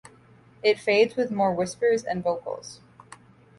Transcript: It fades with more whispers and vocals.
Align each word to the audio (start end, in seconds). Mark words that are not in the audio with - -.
It 0.63 0.79
fades 0.79 1.15
with 1.15 1.29
more 1.29 1.53
whispers 1.53 2.03
and 2.03 2.23
vocals. 2.23 2.81